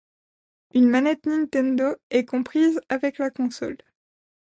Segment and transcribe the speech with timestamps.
[0.73, 3.77] Une manette Nintendo est comprise avec la console.